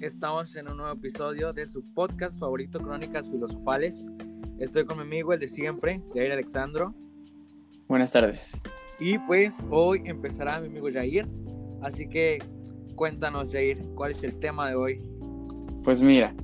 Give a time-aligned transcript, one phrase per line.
[0.00, 4.06] estamos en un nuevo episodio de su podcast favorito, Crónicas Filosofales.
[4.58, 6.94] Estoy con mi amigo, el de siempre, Jair Alexandro.
[7.86, 8.58] Buenas tardes.
[8.98, 11.28] Y pues hoy empezará mi amigo Jair.
[11.82, 12.42] Así que
[12.94, 15.02] cuéntanos, Jair, ¿cuál es el tema de hoy?
[15.84, 16.34] Pues mira,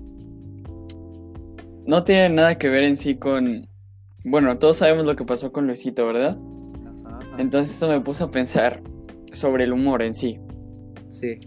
[1.87, 3.67] no tiene nada que ver en sí con...
[4.27, 6.39] Bueno, todos sabemos lo que pasó con Luisito, ¿verdad?
[7.07, 7.37] Ajá, ajá.
[7.39, 8.83] Entonces eso me puso a pensar
[9.33, 10.39] sobre el humor en sí.
[11.09, 11.39] Sí.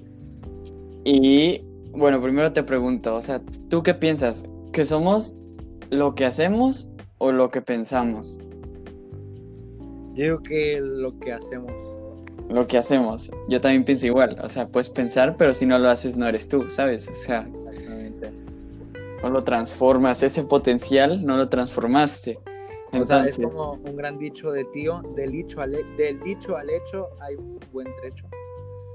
[1.06, 4.44] Y bueno, primero te pregunto, o sea, ¿tú qué piensas?
[4.72, 5.34] ¿Que somos
[5.90, 8.40] lo que hacemos o lo que pensamos?
[10.14, 11.74] Yo digo que lo que hacemos.
[12.50, 13.30] Lo que hacemos.
[13.48, 16.48] Yo también pienso igual, o sea, puedes pensar, pero si no lo haces no eres
[16.48, 17.08] tú, ¿sabes?
[17.08, 18.32] O sea, Exactamente.
[19.22, 22.40] no lo transformas, ese potencial no lo transformaste.
[22.92, 26.58] O sea, es Entonces, como un gran dicho de tío, del dicho al, del dicho
[26.58, 28.26] al hecho hay un buen trecho.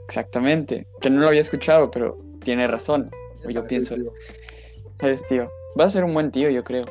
[0.09, 3.11] Exactamente, que no lo había escuchado, pero tiene razón.
[3.45, 3.95] Ya Yo pienso.
[5.01, 5.49] Eres tío.
[5.79, 6.85] Va a ser un buen tío, yo creo,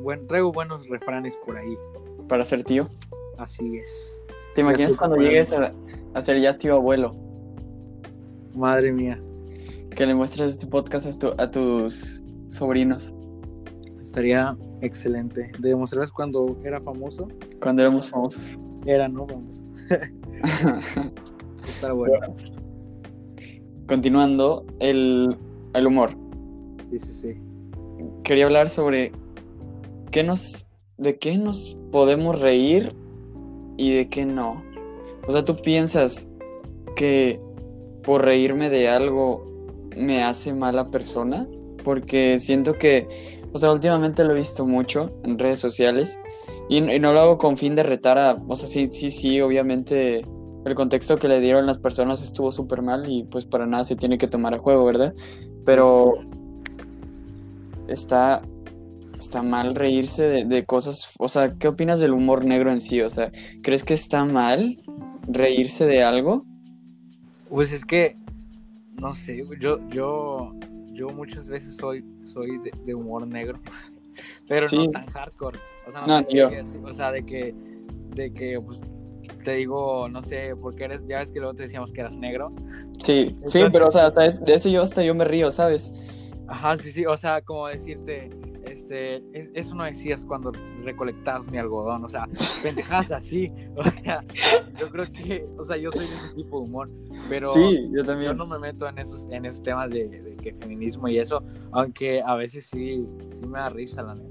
[0.00, 1.76] Buen, traigo buenos refranes por ahí.
[2.28, 2.88] para ser tío.
[3.38, 4.18] Así es.
[4.54, 5.72] ¿Te imaginas cuando llegues a,
[6.14, 7.12] a ser ya tío abuelo?
[8.54, 9.20] Madre mía.
[9.94, 13.12] Que le muestres este podcast a, tu- a tus sobrinos
[14.02, 15.50] Estaría excelente.
[15.58, 17.28] De demostrarles cuando era famoso.
[17.60, 18.58] cuando éramos famosos.
[18.86, 19.62] Era no famoso.
[21.66, 22.34] Está bueno.
[23.86, 25.36] Continuando, el,
[25.74, 26.10] el humor.
[26.90, 27.34] Sí, sí, sí.
[28.22, 29.12] Quería hablar sobre
[30.10, 32.94] qué nos, de qué nos podemos reír
[33.76, 34.62] y de qué no.
[35.26, 36.26] O sea, ¿tú piensas
[36.96, 37.40] que
[38.02, 39.44] por reírme de algo
[39.96, 41.46] me hace mala persona?
[41.82, 43.06] Porque siento que,
[43.52, 46.18] o sea, últimamente lo he visto mucho en redes sociales
[46.68, 49.40] y, y no lo hago con fin de retar a, o sea, sí, sí, sí,
[49.40, 50.24] obviamente
[50.64, 53.96] el contexto que le dieron las personas estuvo súper mal y pues para nada se
[53.96, 55.12] tiene que tomar a juego, ¿verdad?
[55.64, 56.14] Pero
[57.88, 58.42] está,
[59.18, 63.00] está mal reírse de, de cosas, o sea, ¿qué opinas del humor negro en sí?
[63.02, 63.30] O sea,
[63.62, 64.76] ¿crees que está mal
[65.26, 66.44] reírse de algo?
[67.48, 68.16] Pues es que,
[69.00, 70.52] no sé, yo, yo,
[70.92, 73.60] yo muchas veces soy, soy de, de humor negro,
[74.48, 74.76] pero Sí.
[74.78, 75.58] no tan hardcore.
[75.86, 76.48] O sea, no, No, yo.
[76.48, 77.54] que o sea, de que,
[78.14, 78.80] de que, pues,
[79.44, 82.52] te digo, no sé, porque eres, ya ves que luego te decíamos que eras negro.
[83.04, 85.92] Sí, sí, pero o sea, hasta es- de eso yo hasta yo me río, ¿sabes?
[86.48, 88.30] Ajá, sí, sí, o sea, como decirte,
[88.64, 92.26] este, es- eso no decías cuando recolectabas mi algodón, o sea,
[92.62, 94.24] pendejadas así, o sea,
[94.78, 96.90] yo creo que, o sea, yo soy de ese tipo de humor,
[97.28, 98.36] pero Sí, yo yo también.
[98.36, 102.22] no me meto en esos, en esos temas de, de que feminismo y eso, aunque
[102.22, 104.30] a veces sí, sí me da risa, la neta.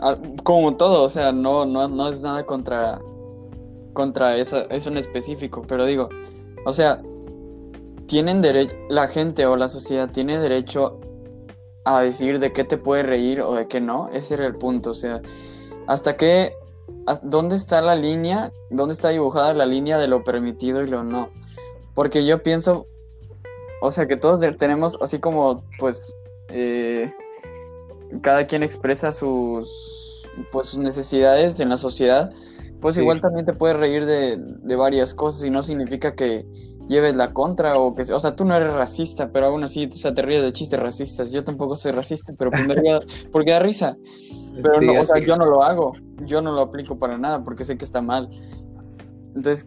[0.00, 2.98] Ah, Como todo, o sea, no, no, no es nada contra,
[3.94, 6.10] contra esa, eso en específico, pero digo,
[6.66, 7.00] o sea,
[8.06, 11.00] tienen derecho, la gente o la sociedad tiene derecho
[11.84, 14.90] a decir de qué te puede reír o de qué no, ese era el punto,
[14.90, 15.22] o sea,
[15.86, 16.52] hasta qué,
[17.22, 21.30] dónde está la línea, dónde está dibujada la línea de lo permitido y lo no,
[21.94, 22.86] porque yo pienso,
[23.80, 26.04] o sea, que todos tenemos, así como, pues,
[26.48, 27.12] eh,
[28.22, 32.32] cada quien expresa sus, pues, sus necesidades en la sociedad,
[32.80, 33.00] pues Sí.
[33.00, 36.44] igual también te puedes reír de, de varias cosas y no significa que
[36.88, 39.92] lleves la contra o que, o sea, tú no eres racista, pero aún así, o
[39.92, 41.32] sea, te ríes de chistes racistas.
[41.32, 42.98] Yo tampoco soy racista, pero río
[43.32, 43.96] porque da risa.
[44.62, 45.92] Pero Sí, no, o sea, yo no lo hago,
[46.26, 48.28] yo no lo aplico para nada porque sé que está mal.
[49.34, 49.66] Entonces,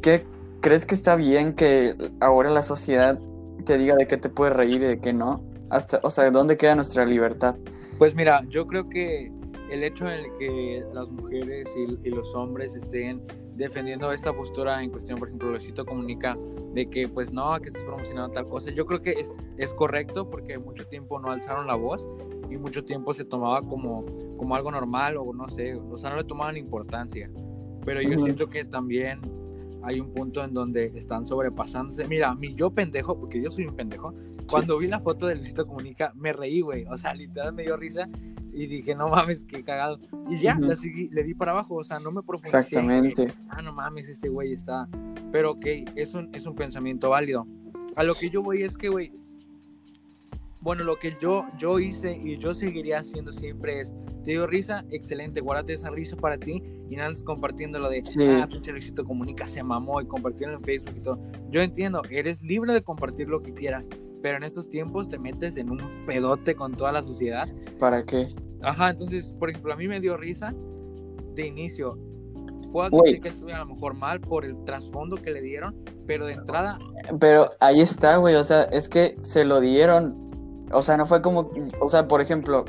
[0.00, 0.24] ¿qué
[0.60, 3.18] crees que está bien que ahora la sociedad
[3.66, 5.38] te diga de qué te puedes reír y de qué no?
[5.70, 7.56] Hasta, o sea, ¿dónde queda nuestra libertad?
[7.98, 9.32] Pues mira, yo creo que
[9.74, 13.22] el hecho en el que las mujeres y, y los hombres estén
[13.56, 16.36] defendiendo esta postura en cuestión, por ejemplo, Luisito comunica
[16.72, 20.28] de que pues no, que estás promocionando tal cosa, yo creo que es, es correcto
[20.28, 22.08] porque mucho tiempo no alzaron la voz
[22.50, 24.04] y mucho tiempo se tomaba como,
[24.36, 27.30] como algo normal o no sé, o sea, no le tomaban importancia.
[27.84, 28.24] Pero yo Ujú.
[28.24, 29.20] siento que también
[29.82, 32.06] hay un punto en donde están sobrepasándose.
[32.08, 34.14] Mira, a mí yo pendejo, porque yo soy un pendejo,
[34.50, 36.84] cuando vi la foto de Luisito Comunica, me reí, güey.
[36.86, 38.08] O sea, literal me dio risa
[38.52, 39.98] y dije, no mames, qué cagado.
[40.28, 40.62] Y ya, Ujú.
[40.66, 42.56] la seguí- le di para abajo, o sea, no me profundicé.
[42.58, 43.32] Exactamente.
[43.48, 44.88] Ah, no mames, este güey está.
[45.32, 47.46] Pero ok, es un, es un pensamiento válido.
[47.96, 49.12] A lo que yo voy es que, güey,
[50.60, 53.92] bueno, lo que yo, yo hice y yo seguiría haciendo siempre es,
[54.24, 58.18] te dio risa, excelente, guárdate esa risa para ti y nada, compartiendo lo de, Sí.
[58.22, 61.20] ah, pinche Luisito Comunica se mamó y compartirlo en Facebook y todo.
[61.50, 63.88] Yo entiendo, eres libre de compartir lo que quieras,
[64.24, 67.46] pero en estos tiempos te metes en un pedote con toda la sociedad.
[67.78, 68.34] ¿Para qué?
[68.62, 70.50] Ajá, entonces, por ejemplo, a mí me dio risa
[71.34, 71.98] de inicio,
[72.72, 75.76] puedo admitir que estuve a lo mejor mal por el trasfondo que le dieron,
[76.06, 76.78] pero de entrada,
[77.20, 80.16] Pero ahí está, güey, o sea, es que se lo dieron.
[80.72, 81.50] O sea, no fue como,
[81.80, 82.64] o sea, por ejemplo,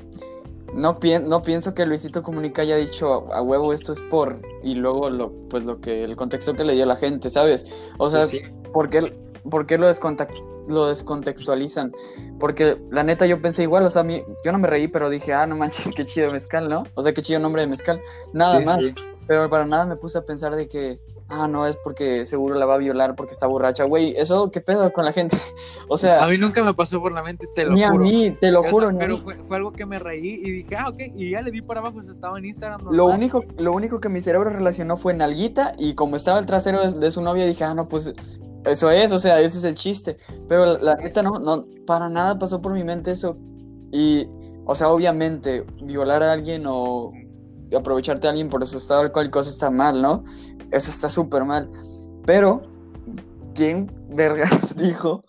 [0.73, 4.75] no, pien- no pienso que Luisito Comunica haya dicho a huevo esto es por y
[4.75, 7.65] luego lo pues lo que el contexto que le dio la gente, ¿sabes?
[7.97, 8.39] O sea, pues sí,
[8.73, 9.17] ¿por qué,
[9.49, 11.91] por qué lo, descontac- lo descontextualizan?
[12.39, 15.09] Porque la neta yo pensé igual, o sea, a mí, yo no me reí, pero
[15.09, 16.83] dije, ah, no manches, qué chido mezcal, ¿no?
[16.95, 18.01] O sea, qué chido nombre de mezcal.
[18.33, 18.79] Nada sí, más.
[18.79, 18.93] sí.
[19.27, 22.67] Pero para nada me puse a pensar de que, ah, no, es porque seguro la
[22.67, 23.83] va a violar porque está borracha.
[23.83, 25.35] Güey, eso, ¿qué pedo con la gente?
[25.87, 28.03] O sea, A mí nunca me pasó por la mente, te lo ni a juro.
[28.05, 28.91] mí, te lo juro.
[28.91, 29.21] ni a pero mí.
[29.23, 31.79] fue, fue algo que me reí y dije, ah, ok, y ya le di para
[31.79, 32.81] abajo, o sea, estaba en Instagram.
[32.85, 33.17] Lo normal.
[33.17, 36.99] único, lo único que mi cerebro relacionó fue nalguita y como estaba el trasero de,
[36.99, 38.13] de su novia dije, ah, no, pues
[38.65, 40.17] eso es, o sea, ese es el chiste.
[40.47, 43.37] Pero la, la neta no, no, para nada pasó por mi mente eso.
[43.91, 44.27] Y,
[44.65, 47.11] o sea, obviamente, violar a alguien o
[47.75, 50.23] aprovecharte a alguien por su estado alcohólico, eso está mal, ¿no?
[50.71, 51.69] Eso está súper mal.
[52.25, 52.63] Pero,
[53.53, 55.21] ¿quién vergas dijo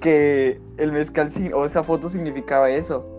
[0.00, 3.18] que el mezcal o esa foto significaba eso?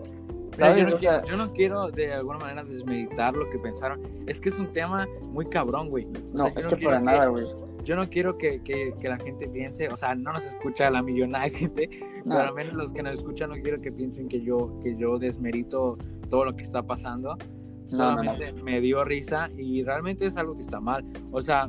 [0.58, 4.02] Mira, yo, no quiero, yo no quiero de alguna manera desmeditar lo que pensaron.
[4.26, 6.06] Es que es un tema muy cabrón, güey.
[6.06, 7.46] O no, sea, es no que para nada, güey.
[7.84, 11.02] Yo no quiero que, que- que la gente piense, o sea, no nos escucha la
[11.02, 11.90] millonada de gente,
[12.24, 12.36] No.
[12.36, 15.18] pero al menos los que nos escuchan no quiero que piensen que yo, que yo
[15.18, 15.96] desmerito
[16.28, 17.36] todo lo que está pasando.
[17.36, 18.22] No, no, no.
[18.34, 21.04] Solamente me dio risa y realmente es algo que está mal.
[21.32, 21.68] O sea,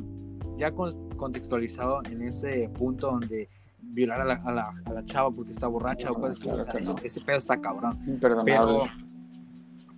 [0.56, 3.48] ya con- contextualizado en ese punto donde
[3.80, 6.64] violar a la, a la, a la chava porque está borracha o cosas claro o
[6.64, 6.96] sea, no.
[7.02, 7.98] ese pedo está cabrón.
[8.06, 8.52] Imperdonable.
[8.52, 8.84] Pero,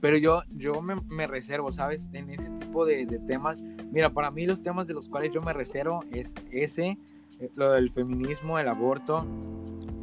[0.04, 2.10] pero yo, yo me, me reservo, ¿sabes?
[2.12, 3.62] En ese tipo de, de temas.
[3.90, 6.98] Mira, para mí los temas de los cuales yo me reservo es ese,
[7.40, 9.26] eh, lo del feminismo, el aborto.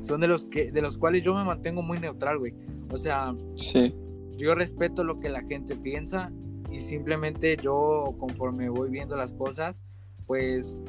[0.02, 2.52] Son de los que, de los cuales yo me mantengo muy neutral, güey.
[2.90, 3.94] O sea, Sí,
[4.38, 6.32] yo respeto lo que la gente piensa
[6.72, 9.84] y simplemente yo conforme voy viendo las cosas,
[10.26, 10.80] pues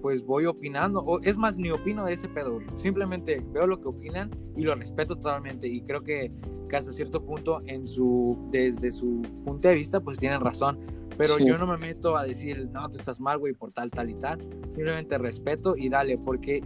[0.00, 2.66] pues voy opinando, o es más, ni opino de ese pedo, güey.
[2.76, 6.30] simplemente veo lo que opinan y lo respeto totalmente y creo que,
[6.68, 10.78] que hasta cierto punto en su, desde su punto de vista, pues tienen razón,
[11.16, 11.46] pero Sí.
[11.46, 14.14] yo no me meto a decir, no, tú estás mal, güey, por tal, tal y
[14.14, 14.38] tal,
[14.70, 16.62] simplemente respeto y dale, porque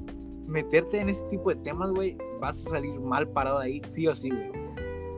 [0.47, 4.07] meterte en ese tipo de temas, güey, vas a salir mal parado de ahí, sí
[4.07, 4.51] o sí, güey.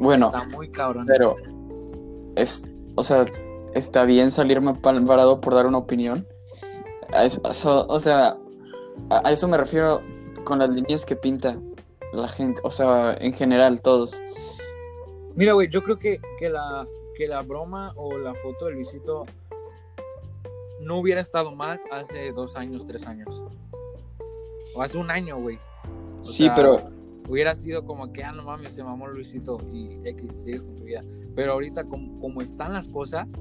[0.01, 1.07] bueno, Está muy cabrón.
[1.07, 1.37] pero
[2.37, 2.63] es,
[2.97, 3.27] o sea,
[3.75, 6.27] está bien salirme parado por dar una opinión.
[7.13, 8.37] A es- eso- o sea,
[9.11, 10.01] a eso me refiero
[10.45, 11.57] con las líneas que pinta
[12.13, 14.21] la gente, o sea, en general todos.
[15.35, 16.87] Mira, güey, yo creo que, que, la,
[17.17, 19.25] que la broma o la foto de Luisito
[20.81, 23.43] no hubiera estado mal hace dos años, tres años.
[24.75, 25.59] O hace un año, güey.
[26.21, 26.79] O Sí, sea, pero
[27.29, 30.83] Hubiera sido como que, ah, no mames, se mamó Luisito y X, sigues con tu
[30.85, 31.05] vida.
[31.37, 33.33] Pero ahorita, como, como están las cosas,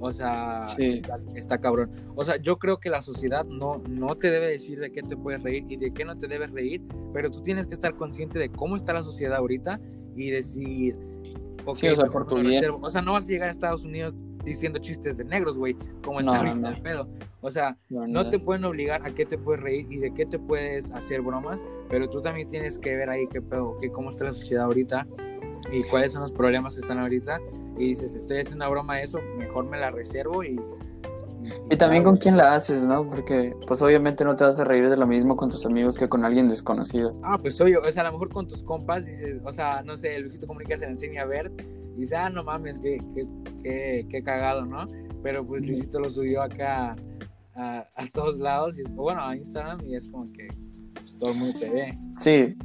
[0.00, 0.94] o sea, Sí.
[0.94, 1.90] está, está cabrón.
[2.14, 5.18] O sea, yo creo que la sociedad no, no te debe decir de qué te
[5.18, 6.82] puedes reír y de qué no te debes reír,
[7.12, 9.80] pero tú tienes que estar consciente de cómo está la sociedad ahorita
[10.16, 10.96] y decir,
[11.64, 12.64] ok, Sí, o sea, por tu bien.
[12.80, 14.14] O sea, no vas a llegar a Estados Unidos
[14.44, 16.68] diciendo chistes de negros, güey, como está No, ahorita no.
[16.68, 17.08] el pedo.
[17.40, 18.30] O sea, no, no no.
[18.30, 21.64] te pueden obligar a qué te puedes reír y de qué te puedes hacer bromas,
[21.88, 25.06] pero tú también tienes que ver ahí qué pedo, qué, cómo está la sociedad ahorita
[25.72, 27.38] y cuáles son los problemas que están ahorita.
[27.78, 30.58] Y dices, estoy haciendo una broma de eso, mejor me la reservo y.
[31.70, 33.08] Y también con quién la haces, ¿no?
[33.08, 36.08] Porque pues obviamente no te vas a reír de lo mismo con tus amigos que
[36.08, 37.18] con alguien desconocido.
[37.22, 39.96] Ah, pues obvio, o sea, a lo mejor con tus compas dices, o sea, no
[39.96, 41.50] sé, Luisito Comunica se le enseña a ver
[41.96, 43.26] y dice, ah, no mames, qué, qué,
[43.62, 44.86] qué, qué cagado, ¿no?
[45.22, 46.96] Pero pues Luisito lo subió acá
[47.54, 50.48] a, a todos lados, y es, bueno, a Instagram y es como que
[50.94, 51.98] pues, todo el mundo te ve.
[52.18, 52.56] Sí,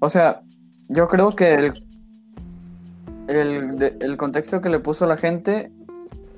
[0.00, 0.42] o sea,
[0.88, 1.72] yo creo que el,
[3.28, 5.72] el, el contexto que le puso la gente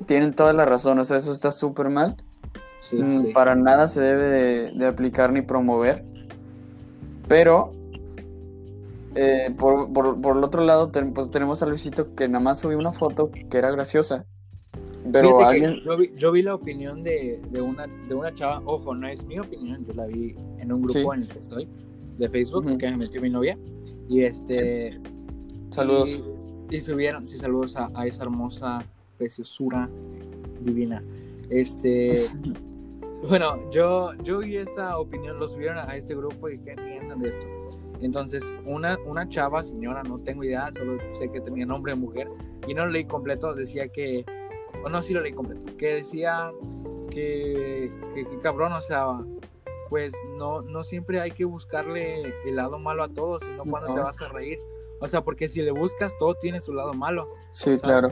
[0.06, 2.16] tienen toda la razón, o sea, eso está súper mal.
[2.80, 3.32] Sí, Mm, sí.
[3.34, 6.04] Para nada se debe de, de aplicar ni promover.
[7.28, 7.72] Pero,
[9.14, 12.60] eh, por, por- por el otro lado, ten- pues, tenemos a Luisito que nada más
[12.60, 14.24] subió una foto que era graciosa.
[15.12, 15.80] Pero alguien...
[15.84, 19.24] yo, vi, yo vi la opinión de, de, una, de una chava, ojo, no es
[19.24, 21.16] mi opinión, yo la vi en un grupo Sí.
[21.16, 21.68] en el que estoy,
[22.18, 22.78] de Facebook, Ujú.
[22.78, 23.58] que me metió mi novia,
[24.08, 25.00] y este...
[25.70, 26.18] Saludos.
[26.70, 28.80] Y, y subieron, sí, saludos a, a esa hermosa
[29.20, 29.88] preciosura
[30.60, 31.04] divina.
[31.50, 32.26] Este...
[33.28, 37.20] Bueno, yo, yo vi esta opinión, lo subieron a, a este grupo y qué piensan
[37.20, 37.44] de esto.
[38.00, 42.30] Entonces, una, una chava, señora, no tengo idea, solo sé que tenía nombre de mujer
[42.66, 44.24] y no lo leí completo, decía que,
[44.82, 46.50] o no, sí lo leí completo, que decía
[47.10, 49.20] que, que, que cabrón, o sea,
[49.90, 53.94] pues no, no siempre hay que buscarle el lado malo a todo, sino cuando No.
[53.96, 54.58] te vas a reír.
[54.98, 57.28] O sea, porque si le buscas, todo tiene su lado malo.
[57.50, 57.82] Sí, ¿sabes?
[57.82, 58.08] claro.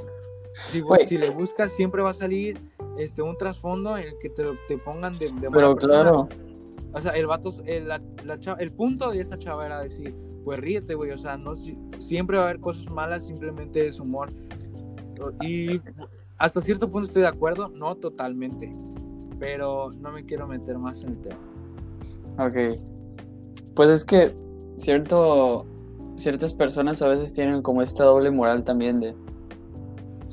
[1.06, 2.58] Si, le buscas, siempre va a salir
[2.98, 6.02] este, un trasfondo en el que te, te pongan de, de Pero persona.
[6.02, 6.28] claro,
[6.92, 10.14] O sea, el vato, el, la, la chava- el punto de esa chava era decir,
[10.44, 14.00] pues ríete, güey, o sea, no si- siempre va a haber cosas malas, simplemente es
[14.00, 14.30] humor.
[15.40, 15.80] Y
[16.38, 18.74] hasta cierto punto estoy de acuerdo, no totalmente,
[19.38, 21.38] pero no me quiero meter más en el tema.
[22.38, 22.78] ok.
[23.74, 24.34] Pues es que
[24.76, 25.66] cierto,
[26.16, 29.14] ciertas personas a veces tienen como esta doble moral también de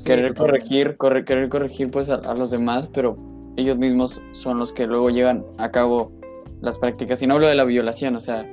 [0.04, 3.16] querer corregir, corre- querer corregir pues a, a los demás, pero
[3.56, 6.12] ellos mismos son los que luego llevan a cabo
[6.60, 7.22] las prácticas.
[7.22, 8.46] Y no hablo de la violación, o sea,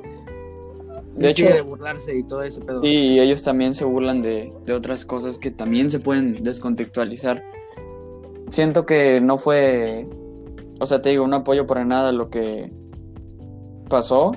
[1.14, 2.82] Sí, de sí, hecho, de burlarse y todo ese pedo.
[2.82, 7.44] sí, y ellos también se burlan de, de otras cosas que también se pueden descontextualizar.
[8.50, 10.08] Siento que no fue,
[10.80, 12.72] o sea, te digo, un apoyo para nada lo que
[13.90, 14.32] pasó,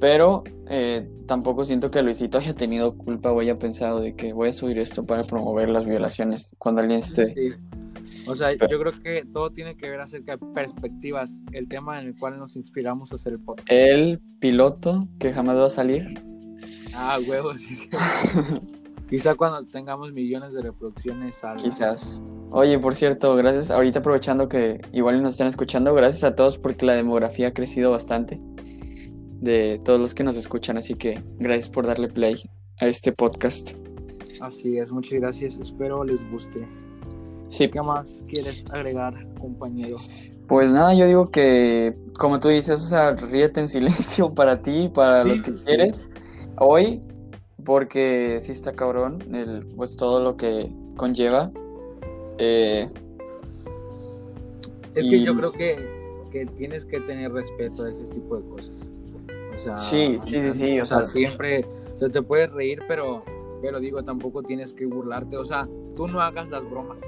[0.00, 4.50] pero eh, tampoco siento que Luisito haya tenido culpa o haya pensado de que voy
[4.50, 7.26] a subir esto para promover las violaciones cuando alguien esté...
[7.26, 7.50] Sí.
[8.26, 11.98] O sea, Pero- yo creo que todo tiene que ver acerca de perspectivas, el tema
[11.98, 13.68] en el cual nos inspiramos a hacer el podcast.
[13.70, 16.22] El piloto que jamás va a salir.
[16.94, 17.62] Ah, huevos.
[19.08, 21.62] Quizá cuando tengamos millones de reproducciones salga.
[21.62, 22.22] Quizás.
[22.50, 26.84] Oye, por cierto, gracias, ahorita aprovechando que igual nos están escuchando, gracias a todos porque
[26.84, 28.38] la demografía ha crecido bastante
[29.40, 32.42] de todos los que nos escuchan, así que gracias por darle play
[32.80, 33.70] a este podcast.
[34.40, 35.56] Así es, muchas gracias.
[35.58, 36.66] Espero les guste.
[37.48, 39.96] Sí, ¿Qué más quieres agregar, compañero?
[40.48, 44.90] pues nada, yo digo que, como tú dices, o sea, ríete en silencio para ti,
[44.92, 45.64] para Sí, los que sí.
[45.66, 46.06] quieres,
[46.58, 47.00] hoy,
[47.64, 51.50] porque sí está cabrón, el, pues todo lo que conlleva.
[52.38, 52.88] Eh,
[54.94, 55.88] Es que Y- yo creo que,
[56.30, 58.72] que tienes que tener respeto a ese tipo de cosas.
[59.58, 62.50] O sea, Sí, sí, sí, sí, O o sea, sea- siempre, o sea, te puedes
[62.52, 63.24] reír, pero,
[63.60, 65.36] pero digo, tampoco tienes que burlarte.
[65.36, 66.98] O sea, tú no hagas las bromas.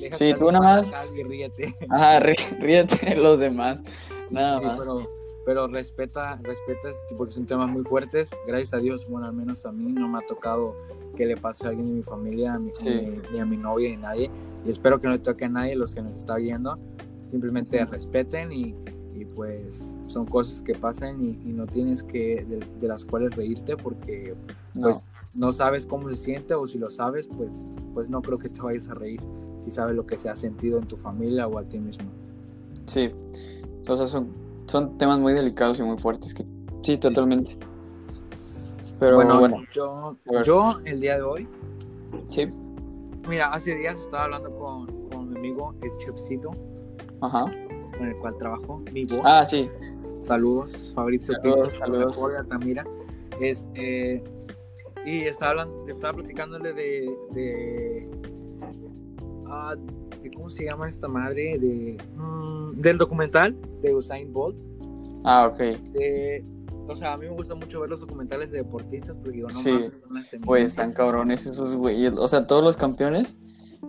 [0.00, 1.74] Deja Sí, tú nada más y ríete.
[1.90, 3.78] ajá, rí- ríete de los demás,
[4.30, 4.78] nada Sí, más.
[4.78, 5.08] pero,
[5.44, 8.30] pero respeta, respeta este porque son temas muy fuertes.
[8.46, 10.74] Gracias a Dios, bueno, al menos a mí no me ha tocado
[11.16, 12.88] que le pase a alguien de mi familia, a mi- Sí.
[12.88, 14.30] ni, ni a mi novia, ni a nadie.
[14.64, 16.78] Y espero que no le toque a nadie, los que nos está viendo.
[17.26, 18.74] Simplemente respeten y,
[19.14, 23.34] y pues son cosas que pasan y, y no tienes que, de, de las cuales
[23.34, 24.34] reírte porque
[24.80, 25.04] pues
[25.34, 28.60] no sabes cómo se siente o si lo sabes, pues, pues no creo que te
[28.60, 29.20] vayas a reír
[29.58, 32.06] si sabes lo que se ha sentido en tu familia o a ti mismo.
[32.86, 33.10] Sí,
[33.88, 34.28] o sea, son,
[34.66, 36.44] son temas muy delicados y muy fuertes que
[36.82, 37.56] sí, totalmente.
[38.98, 41.48] Pero bueno, bueno, yo, yo el día de hoy,
[42.28, 42.46] sí,
[43.28, 46.50] mira, hace días estaba hablando con, con mi amigo, el chefcito,
[47.20, 47.46] ajá.
[47.96, 49.20] Con el cual trabajo, mi voz.
[49.24, 49.66] Ah, sí,
[50.22, 52.16] Saludos, Fabrizio Saludos, Pizza, saludos.
[52.16, 52.84] Jorge Altamira.
[53.40, 54.22] Este,
[55.04, 58.10] y estaba, hablando, estaba platicándole de, de,
[59.46, 59.74] ah,
[60.22, 61.58] de ¿cómo se llama esta madre?
[61.58, 64.58] De, mm, del documental de Usain Bolt.
[65.24, 65.58] ah, ok.
[65.92, 66.44] De,
[66.86, 69.54] o sea, a mí me gusta mucho ver los documentales de deportistas porque digo, no
[69.58, 69.90] Sí.
[70.08, 72.12] mames, Güey, están cabrones esos güeyes.
[72.16, 73.36] O sea, todos los campeones,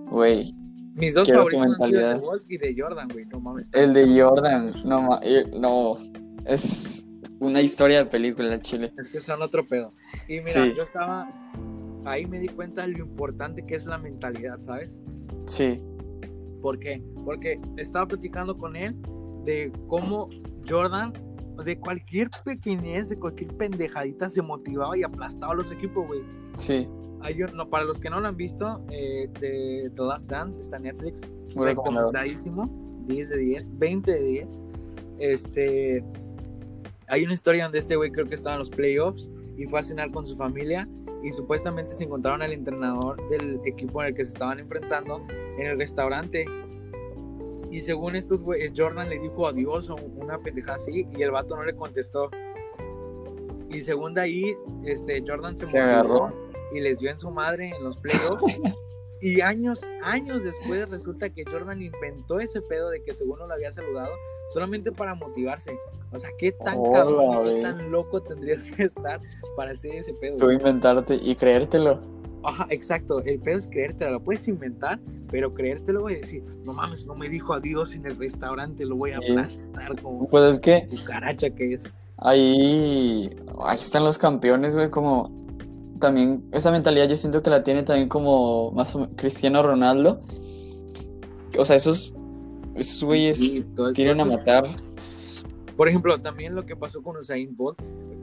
[0.10, 0.54] güey.
[0.96, 2.20] Mis dos Quiero favoritos han sido el de.
[2.20, 3.26] Bolt y de Jordan, güey.
[3.26, 3.70] No mames.
[3.74, 5.98] El de Jordan, no, ma- eh, no,
[6.46, 7.06] es
[7.40, 8.94] una historia de película, chile.
[8.98, 9.94] Es que son otro pedo.
[10.28, 10.74] Y mira, Sí.
[10.76, 11.30] yo estaba.
[12.06, 15.00] Ahí me di cuenta de lo importante que es la mentalidad, ¿sabes?
[15.48, 15.82] Sí,
[16.62, 17.04] ¿Por qué?
[17.24, 18.96] Porque estaba platicando con él
[19.44, 20.30] de cómo
[20.68, 21.14] Jordan,
[21.64, 26.22] de cualquier pequeñez, de cualquier pendejadita, se motivaba y aplastaba a los equipos, güey.
[26.58, 26.88] Sí,
[27.22, 30.60] Hay un- no, para los que no lo han visto, eh, de The Last Dance,
[30.60, 31.22] está en Netflix.
[31.56, 32.70] muy recomendadísimo.
[33.08, 34.62] 10 de 10, 20 de 10.
[35.20, 36.04] Este.
[37.08, 39.84] Hay una historia donde este güey creo que estaba en los playoffs y fue a
[39.84, 40.88] cenar con su familia
[41.24, 45.26] y supuestamente se encontraron al entrenador del equipo en el que se estaban enfrentando
[45.58, 46.46] en el restaurante.
[47.72, 51.56] Y según estos güeyes, Jordan le dijo adiós o una pendejada así y el vato
[51.56, 52.30] no le contestó.
[53.70, 56.34] Y según de ahí, este, Jordan se, Se agarró.
[56.72, 58.44] Y les dio en su madre en los playoffs.
[59.22, 63.54] Y años, años después resulta que Jordan inventó ese pedo de que según no lo
[63.54, 64.12] había saludado
[64.54, 65.72] solamente para motivarse.
[66.12, 69.22] O sea, qué tan Hola, cabrón, qué tan loco tendrías que estar
[69.56, 70.38] para hacer ese pedo.
[70.38, 72.02] Tú inventarte y creértelo.
[72.44, 73.22] Ajá, exacto.
[73.24, 74.12] El pedo es creértelo.
[74.12, 75.00] Lo puedes inventar,
[75.32, 79.12] pero creértelo y decir, no mames, no me dijo adiós en el restaurante, lo voy
[79.12, 79.32] a Sí.
[79.32, 81.84] aplastar como Pues es que cucaracha que es.
[82.18, 83.30] ahí,
[83.64, 85.45] ahí están los campeones, güey, como
[86.00, 90.22] también esa mentalidad yo siento que la tiene también como más o menos Cristiano Ronaldo.
[91.58, 92.14] O sea, esos,
[92.76, 94.66] esos güeyes Sí, tienen a matar.
[95.78, 97.80] Por ejemplo, también lo que pasó con Usain Bolt.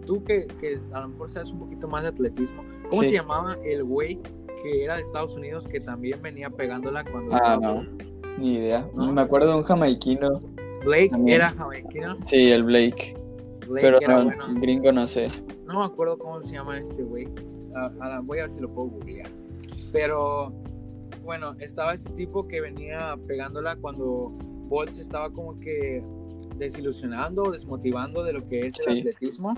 [0.06, 3.08] Tú que, que a lo mejor sabes un poquito más de atletismo, ¿cómo Sí.
[3.10, 4.18] se llamaba el güey
[4.62, 7.84] que era de Estados Unidos que también venía pegándola cuando Ah, no.
[8.38, 8.88] Ni idea.
[8.94, 9.12] ¿No?
[9.12, 10.40] Me acuerdo de un jamaiquino.
[10.84, 11.36] Blake También.
[11.40, 12.16] era jamaiquino.
[12.26, 13.14] Sí, el Blake.
[13.68, 14.44] Blake Pero era no, bueno.
[14.60, 15.28] gringo no sé.
[15.66, 17.28] No me acuerdo cómo se llama este güey.
[17.74, 19.28] Ah, ah, voy a ver si lo puedo googlear.
[19.92, 20.52] Pero
[21.24, 24.32] bueno, estaba este tipo que venía pegándola cuando
[24.68, 26.02] Bolt se estaba como que
[26.56, 28.98] desilusionando, desmotivando de lo que es el Sí.
[29.00, 29.54] atletismo.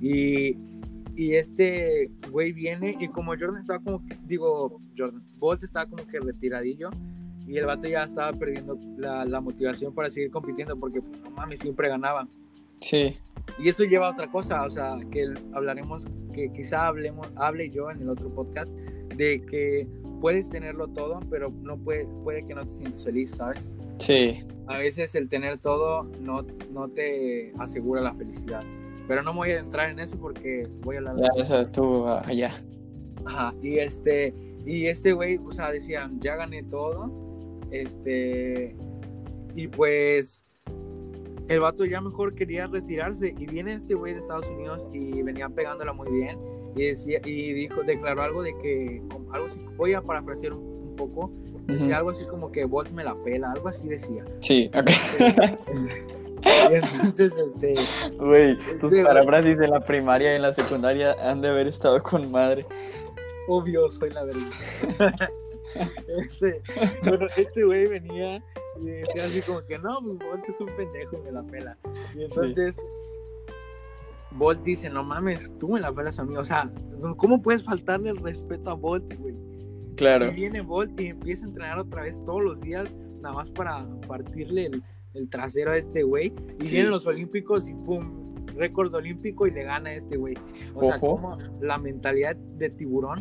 [0.00, 0.56] Y,
[1.16, 6.06] y este güey viene y como Jordan estaba como que, digo, Jordan, Bolt estaba como
[6.06, 6.90] que retiradillo.
[7.46, 11.30] Y el vato ya estaba perdiendo la, la motivación para seguir compitiendo porque, pues, no
[11.30, 12.28] mames, siempre ganaba.
[12.80, 13.12] Sí,
[13.58, 17.90] Y eso lleva a otra cosa, o sea, que hablaremos, que quizá hablemos, hable yo
[17.90, 18.72] en el otro podcast,
[19.16, 19.88] de que
[20.20, 23.68] puedes tenerlo todo, pero no puede, puede que no te sientas feliz, ¿sabes?
[23.98, 24.44] sí.
[24.70, 28.62] A veces el tener todo no, no te asegura la felicidad.
[29.08, 31.40] Pero no me voy a entrar en eso porque voy a hablar de Ya eso.
[31.40, 32.62] eso estuvo allá.
[33.24, 34.34] Ajá, y este,
[34.66, 37.10] y este güey, o sea, decían, ya gané todo,
[37.70, 38.76] este,
[39.54, 40.44] y pues
[41.48, 45.48] el vato ya mejor quería retirarse, y viene este güey de Estados Unidos y venía
[45.48, 46.38] pegándola muy bien,
[46.76, 49.02] y decía, y dijo, declaró algo de que,
[49.32, 51.32] algo así, voy a parafrasear un, un poco,
[51.66, 51.94] decía Ujú.
[51.96, 54.24] algo así como que Bolt me la pela, algo así decía.
[54.40, 54.90] Sí, ok.
[56.70, 57.74] Y entonces, este,
[58.18, 59.04] Güey, tus Sí, güey.
[59.04, 62.64] paráfrasis en la primaria y en la secundaria han de haber estado con madre.
[63.48, 64.50] obvio soy la verdad.
[66.22, 66.62] este,
[67.02, 68.42] bueno, este güey venía
[68.82, 71.78] y decía así como que no, pues Bolt es un pendejo y me la pela.
[72.16, 72.76] Y entonces
[74.32, 76.36] Bolt dice, no mames, tú me la pelas a mí.
[76.36, 76.70] O sea,
[77.16, 79.34] ¿cómo puedes faltarle el respeto a Bolt, güey?
[79.96, 80.26] Claro.
[80.26, 83.86] Y viene Bolt y empieza a entrenar otra vez todos los días, nada más para
[84.06, 84.82] partirle el,
[85.14, 86.32] el trasero a este güey.
[86.60, 86.72] Y Sí.
[86.74, 90.34] vienen los Olímpicos y pum, récord olímpico y le gana a este güey.
[90.74, 91.16] O sea, Ojo.
[91.16, 93.20] como la mentalidad de tiburón.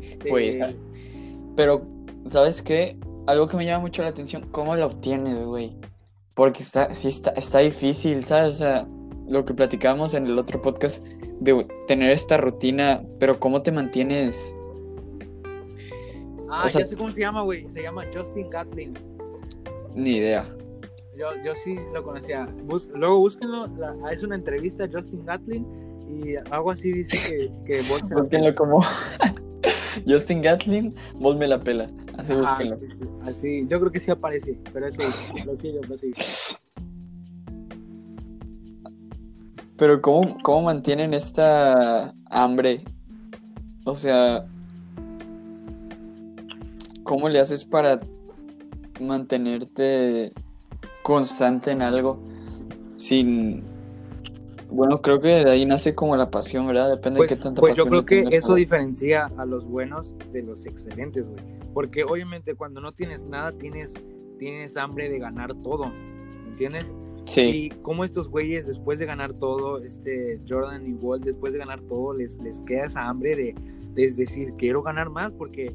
[0.00, 0.58] eh, Pues,
[1.56, 1.82] Pero,
[2.28, 2.96] ¿sabes qué?
[3.28, 5.76] Algo que me llama mucho la atención, ¿cómo lo obtienes, güey?
[6.34, 8.54] Porque está, sí está, está difícil, ¿sabes?
[8.54, 8.88] O sea,
[9.28, 11.04] lo que platicamos en el otro podcast
[11.40, 14.54] de tener esta rutina, pero ¿cómo te mantienes?
[16.48, 17.68] ah, o sea- ya sé cómo se llama, güey.
[17.70, 18.94] Se llama Justin Gatlin.
[19.94, 20.46] Ni idea.
[21.14, 22.48] Yo, yo sí lo conocía.
[22.64, 23.66] Bus- luego búsquenlo.
[23.76, 25.66] la- es una entrevista a Justin Gatlin
[26.08, 28.80] y algo así dice que, que la Búsquenlo como
[30.06, 31.88] Justin Gatlin, Bolt me la pela.
[32.18, 32.76] Así Ajá, búsquenlo.
[32.76, 33.08] sí, sí.
[33.22, 35.02] Así, yo creo que sí aparece, pero eso
[35.46, 36.14] lo sigo, lo sigo.
[39.76, 42.82] Pero ¿cómo, cómo mantienen esta hambre?
[43.84, 44.44] O sea,
[47.04, 48.00] ¿cómo le haces para
[49.00, 50.32] mantenerte
[51.04, 52.20] constante en algo
[52.96, 53.62] sin...
[54.70, 56.90] Bueno, creo que de ahí nace como la pasión, ¿verdad?
[56.90, 59.30] Depende Pues, de qué tanta pues yo pasión creo le que tengas eso a- diferencia
[59.36, 61.40] a los buenos de los excelentes, güey.
[61.74, 63.94] Porque obviamente cuando no tienes nada, tienes,
[64.38, 65.86] tienes hambre de ganar todo,
[66.44, 66.92] ¿me entiendes?
[67.24, 71.58] Sí, Y como estos güeyes, después de ganar todo, este Jordan y Walt, después de
[71.58, 73.54] ganar todo, les, les queda esa hambre de,
[73.94, 75.74] de decir, quiero ganar más porque,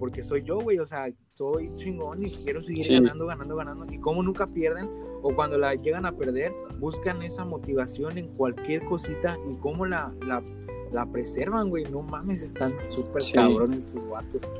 [0.00, 0.78] porque soy yo, güey.
[0.80, 2.94] O sea, soy chingón y quiero seguir Sí.
[2.94, 3.86] ganando, ganando, ganando.
[3.92, 4.90] Y como nunca pierden,
[5.22, 10.12] o cuando la llegan a perder, buscan esa motivación en cualquier cosita y cómo la,
[10.26, 10.42] la,
[10.90, 11.84] la preservan, güey.
[11.84, 13.34] No mames, están súper Sí.
[13.34, 14.50] cabrones estos vatos.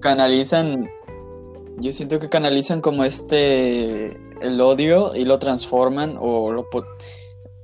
[0.00, 0.88] canalizan,
[1.78, 4.08] yo siento que canalizan como este,
[4.40, 6.66] el odio y lo transforman o lo,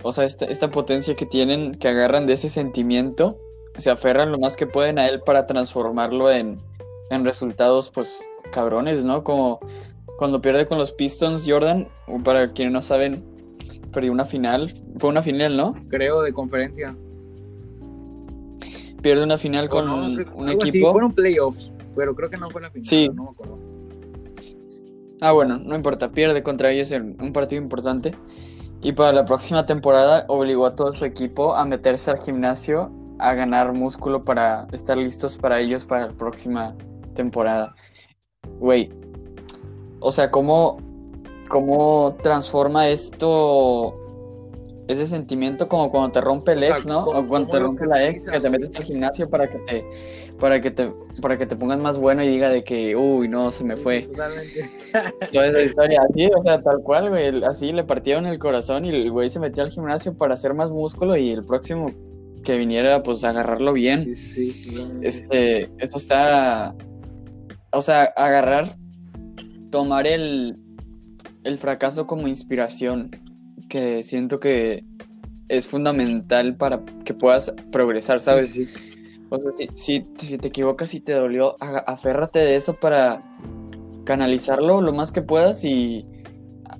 [0.02, 3.36] o sea, esta, esta potencia que tienen, que agarran de ese sentimiento,
[3.76, 6.58] se aferran lo más que pueden a él para transformarlo en,
[7.10, 9.22] en resultados, pues, cabrones, ¿no?
[9.24, 9.60] Como
[10.18, 11.88] cuando pierde con los Pistons Jordan,
[12.24, 13.24] para quienes no saben,
[13.92, 15.74] perdió una final, fue una final, ¿no?
[15.88, 16.96] Creo de conferencia.
[19.02, 20.92] Pierde una final con no, un, creo- un algo así, equipo.
[20.92, 22.84] Fueron playoffs, pero creo que no fue la final.
[22.84, 23.08] Sí.
[23.14, 23.58] No me acuerdo.
[25.22, 28.12] Ah, bueno, no importa, pierde contra ellos en un partido importante.
[28.82, 33.34] Y para la próxima temporada obligó a todo su equipo a meterse al gimnasio, a
[33.34, 36.74] ganar músculo para estar listos para ellos para la próxima
[37.20, 37.74] temporada.
[38.58, 38.90] Güey,
[40.00, 40.78] o sea, ¿cómo,
[41.48, 43.94] cómo transforma esto
[44.88, 47.04] ese sentimiento como cuando te rompe el O sea, ex, ¿no?
[47.04, 49.84] ¿cómo- O cuando te rompe la ex, que te metes al gimnasio para que te,
[50.40, 53.52] para que te, para que te pongas más bueno y diga de que, uy, no,
[53.52, 54.02] se me fue.
[54.02, 54.68] Totalmente.
[55.32, 58.88] Toda esa historia, así, o sea, tal cual, güey, así le partieron el corazón y
[58.88, 61.92] el güey se metió al gimnasio para hacer más músculo y el próximo
[62.42, 64.16] que viniera, pues, a agarrarlo bien.
[64.16, 64.88] Sí, sí.
[65.02, 66.74] Este, eso está,
[67.72, 68.76] o sea, agarrar,
[69.70, 70.56] tomar el,
[71.44, 73.10] el fracaso como inspiración,
[73.68, 74.84] que siento que
[75.48, 78.50] es fundamental para que puedas progresar, ¿sabes?
[78.50, 78.90] Sí, sí.
[79.30, 79.68] O sea, si,
[80.16, 83.22] si, si te equivocas y te dolió, aférrate de eso para
[84.04, 86.04] canalizarlo lo más que puedas y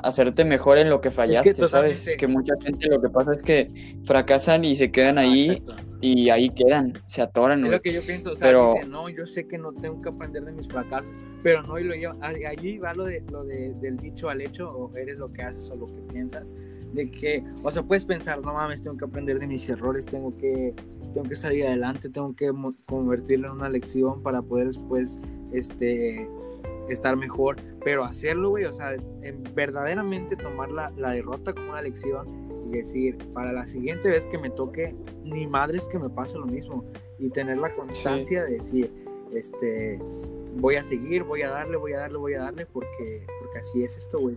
[0.03, 2.11] hacerte mejor en lo que fallaste, ¿sabes?
[2.19, 5.63] Que mucha gente lo que pasa es que fracasan y se quedan ahí
[6.01, 7.65] y ahí quedan, se atoran.
[7.65, 8.75] Es lo que yo pienso, o sea, pero...
[8.89, 11.95] no, yo sé que no tengo que aprender de mis fracasos, pero no, y lo
[11.95, 15.43] llevo, allí va lo, de, lo de, del dicho al hecho, o eres lo que
[15.43, 16.55] haces o lo que piensas,
[16.93, 20.37] de que, o sea, puedes pensar, no mames, tengo que aprender de mis errores, tengo
[20.37, 20.75] que,
[21.13, 22.51] tengo que salir adelante, tengo que
[22.87, 25.19] convertirlo en una lección para poder después,
[25.53, 26.29] este,
[26.93, 31.83] estar mejor, pero hacerlo, güey, o sea, en verdaderamente tomar la, la, derrota como una
[31.83, 32.27] lección
[32.69, 36.47] y decir, para la siguiente vez que me toque, ni madres que me pase lo
[36.47, 36.85] mismo,
[37.19, 38.93] y tener la constancia de decir,
[39.33, 39.99] este,
[40.55, 43.83] voy a seguir, voy a darle, voy a darle, voy a darle, porque, porque así
[43.83, 44.37] es esto, güey.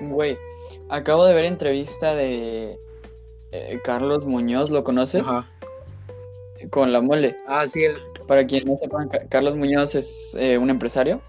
[0.00, 0.38] Güey,
[0.88, 2.78] acabo de ver entrevista de
[3.52, 5.22] eh, Carlos Muñoz, ¿lo conoces?
[5.22, 5.48] Ajá.
[6.70, 7.36] Con la mole.
[7.46, 7.96] Ah, sí, el...
[8.26, 11.20] Para quien no sepan, Carlos Muñoz es eh, un empresario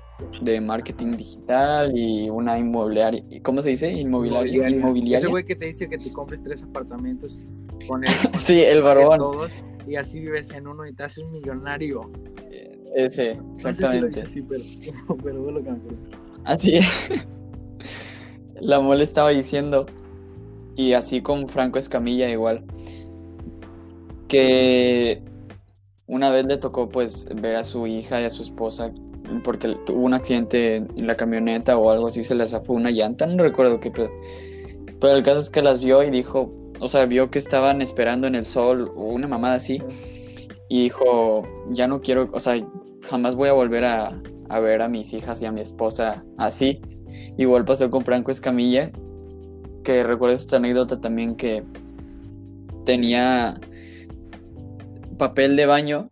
[0.42, 3.24] de marketing digital y una inmobiliaria.
[3.44, 3.92] ¿Cómo se dice?
[3.92, 4.70] Inmobiliaria.
[4.70, 5.18] Inmobiliaria.
[5.20, 7.44] Ese güey que te dice que te compres tres apartamentos
[7.88, 8.14] con él.
[8.40, 9.50] sí, el barbón.
[9.88, 12.12] y así vives en uno y te haces un millonario.
[12.96, 14.22] Ese, exactamente.
[14.22, 14.64] así, pero,
[15.22, 15.62] pero lo
[16.46, 16.80] Así
[18.62, 19.86] La mole estaba diciendo,
[20.78, 22.64] y así con Franco Escamilla igual,
[24.30, 25.22] que
[26.08, 28.94] una vez le tocó pues ver a su hija y a su esposa
[29.44, 33.26] porque tuvo un accidente en la camioneta o algo así, se les zafó una llanta,
[33.26, 34.12] no recuerdo qué pero
[35.00, 38.28] Pero el caso es que las vio y dijo, o sea, vio que estaban esperando
[38.28, 39.82] en el sol o una mamada así.
[40.70, 42.56] Y dijo, ya no quiero, o sea,
[43.04, 46.82] jamás voy a volver a, a ver a mis hijas y a mi esposa así.
[47.38, 48.92] Igual pasó con Franco Escamilla,
[49.84, 51.64] que recuerdo esta anécdota también que
[52.86, 53.60] tenía
[55.18, 56.10] papel de baño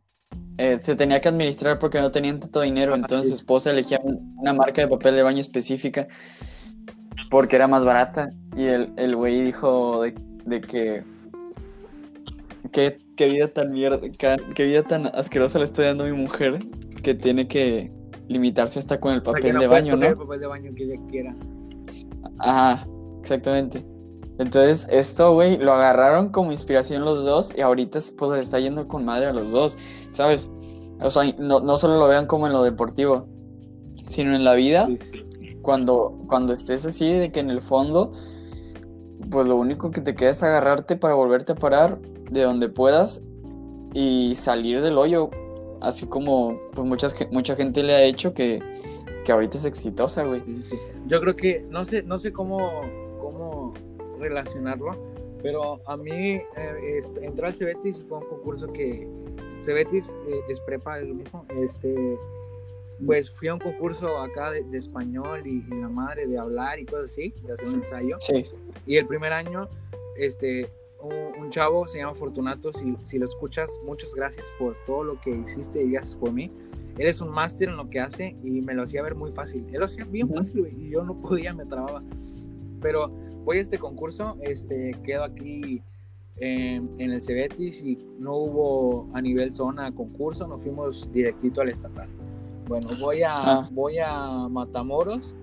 [0.57, 3.99] eh, se tenía que administrar porque no tenían tanto dinero, ah, entonces su esposa elegía
[4.03, 6.07] una marca de papel de baño específica
[7.29, 11.03] porque era más barata y el, el güey dijo de, que
[12.71, 13.99] qué, vida tan mierda,
[14.55, 16.59] qué, vida tan asquerosa le estoy dando a mi mujer
[17.01, 17.91] que tiene que
[18.27, 20.05] limitarse hasta con el papel de baño, ¿no?
[20.05, 21.35] El papel de baño que ella quiera.
[22.39, 22.87] Ajá,
[23.21, 23.83] exactamente.
[24.39, 29.05] Entonces, esto, güey, lo agarraron como inspiración los dos y ahorita pues está yendo con
[29.05, 29.77] madre a los dos,
[30.09, 30.49] ¿sabes?
[31.01, 33.27] O sea, no, no solo lo vean como en lo deportivo,
[34.05, 34.87] sino en la vida.
[35.61, 38.11] Cuando, cuando estés así, de que en el fondo,
[39.29, 41.99] pues lo único que te queda es agarrarte para volverte a parar
[42.31, 43.21] de donde puedas
[43.93, 45.29] y salir del hoyo.
[45.81, 48.61] Así como pues muchas, mucha gente le ha hecho que,
[49.25, 50.41] que ahorita es exitosa, güey.
[51.07, 52.81] Yo creo que, no sé, no sé cómo,
[53.21, 53.73] cómo
[54.23, 54.97] relacionarlo,
[55.41, 56.43] pero a mí eh,
[56.97, 59.07] este, entrar al Cebetis fue un concurso que
[59.61, 62.17] Cebetis eh, es prepa, es lo mismo, este,
[63.05, 67.11] pues fui a un concurso acá de, español y, la madre de hablar y cosas
[67.11, 68.17] así, de hacer un ensayo.
[68.85, 69.69] Y el primer año,
[70.17, 70.69] este,
[71.01, 75.31] un, chavo se llama Fortunato, si, si, lo escuchas, muchas gracias por todo lo que
[75.31, 76.51] hiciste y haces por mí.
[76.97, 79.65] Eres un máster en lo que hace y me lo hacía ver muy fácil.
[79.71, 82.03] Él lo hacía bien fácil y yo no podía, me trababa.
[82.81, 83.11] Pero
[83.43, 85.81] voy a este concurso, este, quedo aquí
[86.37, 92.09] en, el Cebetis y no hubo a nivel zona concurso, nos fuimos directito al estatal.
[92.67, 93.69] Bueno, voy a, ah.
[93.71, 95.35] voy a Matamoros.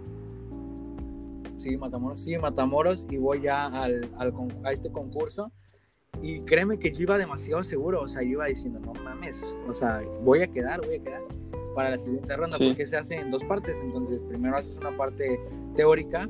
[1.58, 4.32] Sí, Matamoros, sí, Matamoros y voy ya al, al,
[4.64, 5.52] a este concurso.
[6.22, 9.72] Y créeme que yo iba demasiado seguro, o sea, yo iba diciendo, no mames, o
[9.72, 11.22] sea, voy a quedar, voy a quedar
[11.74, 13.78] para la siguiente ronda, porque se hace en dos partes.
[13.80, 15.38] Entonces, primero haces una parte
[15.76, 16.28] teórica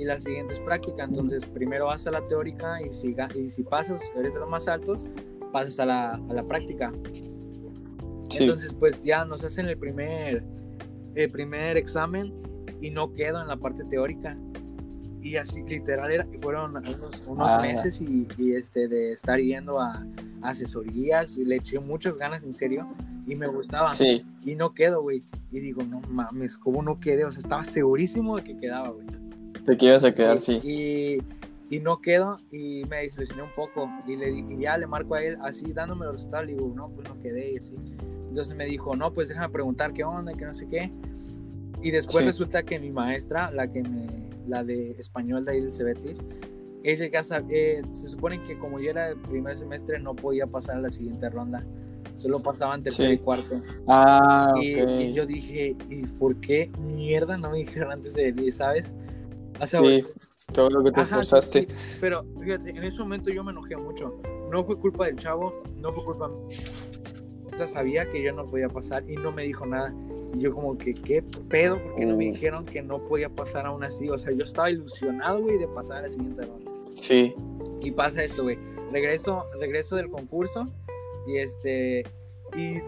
[0.00, 1.04] y la siguiente es práctica.
[1.04, 4.66] Entonces, primero vas a la teórica y si, y si pasas, eres de los más
[4.66, 5.06] altos,
[5.52, 6.92] pasas a la, a la práctica.
[8.38, 10.44] Entonces, pues ya nos hacen el primer,
[11.14, 12.32] el primer examen
[12.80, 14.38] y no quedo en la parte teórica.
[15.20, 17.60] Y así, literal, era, fueron unos, unos ah.
[17.60, 20.06] meses y, y, este, de estar yendo a,
[20.40, 22.88] asesorías y le eché muchas ganas, en serio,
[23.26, 23.92] y me gustaba.
[24.42, 25.22] Y no quedo, güey.
[25.50, 27.26] Y digo, no mames, ¿cómo no quedé?
[27.26, 29.06] O sea, estaba segurísimo de que quedaba, güey.
[29.64, 30.60] Te quieres a quedar, sí.
[30.62, 33.88] Y, y, no quedo y me desilusioné un poco.
[34.06, 36.46] Y, le, y ya le marco a él así, dándome los resultados.
[36.46, 37.74] Le digo, no, pues no quedé y así.
[38.28, 40.90] Entonces me dijo, no, pues déjame preguntar qué onda, que no sé qué.
[41.82, 45.74] Y después resulta que mi maestra, la que me, la de español de ahí del
[45.74, 46.22] Cebetis,
[46.82, 50.76] ella ya sabe, se supone que como yo era el primer semestre no podía pasar
[50.76, 51.64] a la siguiente ronda.
[52.16, 53.54] Solo pasaban tercero y cuarto.
[53.86, 58.52] Ah, y, y, yo dije, ¿y por qué mierda no me dijeron antes de venir,
[58.52, 58.92] sabes?
[59.66, 60.04] Sí,
[60.52, 61.68] todo lo que te esforzaste.
[62.00, 64.20] Pero fíjate, en ese momento yo me enojé mucho.
[64.50, 66.58] No fue culpa del chavo, no fue culpa mía.
[67.68, 69.94] sabía que yo no podía pasar y no me dijo nada.
[70.34, 71.78] Y yo como que, ¿qué pedo?
[71.82, 72.32] Porque no me Uh.
[72.32, 74.08] dijeron que no podía pasar aún así.
[74.08, 76.70] O sea, yo estaba ilusionado, güey, de pasar a la siguiente ronda.
[76.94, 77.34] Sí.
[77.80, 78.58] Y pasa esto, güey.
[78.92, 80.66] Regreso, regreso del concurso
[81.26, 82.04] y este.
[82.56, 82.78] Y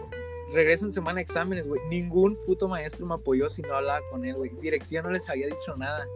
[0.53, 1.81] regreso en semana de exámenes, güey.
[1.89, 4.51] Ningún puto maestro me apoyó si no hablaba con él, güey.
[4.61, 6.07] Dirección no les había dicho nada.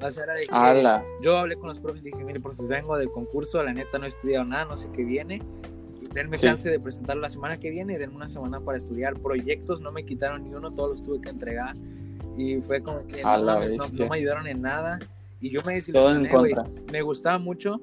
[0.00, 0.52] O sea, era de que
[1.22, 4.04] yo hablé con los profes y dije, mire, profes, vengo del concurso, la neta no
[4.04, 5.40] he estudiado nada, no sé qué viene.
[6.12, 6.46] Denme Sí.
[6.46, 9.14] chance de presentarlo la semana que viene y denme una semana para estudiar.
[9.18, 11.74] Proyectos no me quitaron ni uno, todos los tuve que entregar.
[12.36, 13.28] Y fue como que no,
[13.76, 14.98] no- no me ayudaron en nada.
[15.40, 16.54] Y yo me desilusioné, güey.
[16.92, 17.78] Me gustaba mucho,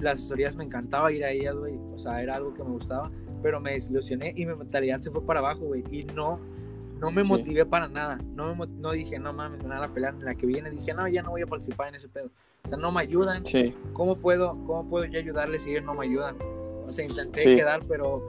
[0.00, 1.74] las asesorías me encantaba ir a ellas, güey.
[1.94, 3.10] O sea, era algo que me gustaba,
[3.42, 5.84] pero me desilusioné y mi mentalidad se fue para abajo, güey.
[5.90, 6.40] Y no,
[7.00, 7.28] no me Sí.
[7.28, 8.18] motivé para nada.
[8.34, 10.70] No, me no dije, no mames, me van a pelear en la que viene.
[10.70, 12.30] Dije, no, ya no voy a participar en ese pedo.
[12.64, 13.44] O sea, no me ayudan.
[13.44, 13.74] Sí.
[13.92, 16.36] ¿Cómo puedo, cómo puedo yo ayudarles si ellos no me ayudan?
[16.86, 17.56] O sea, intenté Sí.
[17.56, 18.22] quedar, pero,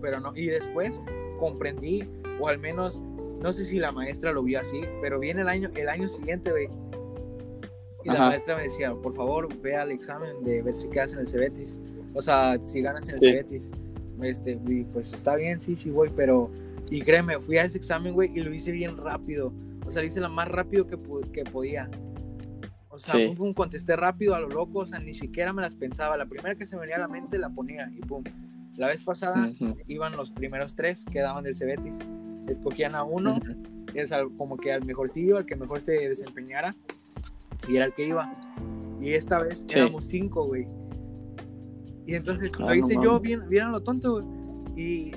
[0.00, 0.32] pero no.
[0.36, 1.00] Y después
[1.38, 2.04] comprendí,
[2.40, 3.00] o al menos,
[3.42, 6.50] no sé si la maestra lo vio así, pero viene el año, el año siguiente,
[6.50, 6.68] güey.
[8.04, 11.18] Y la maestra me decía, por favor, ve al examen de ver si quedas en
[11.20, 11.76] el Cebetis.
[12.14, 13.20] O sea, si ganas en el.
[13.20, 13.68] Cebetis.
[14.22, 16.50] Este, y pues está bien, sí, sí voy, pero...
[16.90, 19.52] Y créeme, fui a ese examen, güey, y lo hice bien rápido.
[19.86, 20.98] O sea, lo hice lo más rápido que,
[21.32, 21.90] que podía.
[22.88, 23.34] O sea, Sí.
[23.36, 26.16] pum, contesté rápido a lo loco, o sea, ni siquiera me las pensaba.
[26.16, 28.24] La primera que se me venía a la mente la ponía y pum.
[28.76, 29.76] La vez pasada Ujú.
[29.86, 31.98] iban los primeros tres que daban del Cebetis.
[32.48, 33.62] Escogían a uno, Ujú.
[33.94, 36.74] es al- como que al mejorcillo, al que mejor se desempeñara,
[37.68, 38.32] y era el que iba.
[39.00, 39.78] Y esta vez Sí.
[39.78, 40.66] éramos cinco, güey.
[42.06, 44.26] Y entonces Ah, lo hice no yo bien, bien a lo tonto, güey.
[44.76, 45.12] Y,